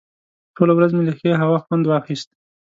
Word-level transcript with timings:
ټوله 0.55 0.73
ورځ 0.75 0.91
مې 0.93 1.03
له 1.07 1.13
ښې 1.19 1.31
هوا 1.41 1.57
خوند 1.65 1.83
واخیست. 1.87 2.29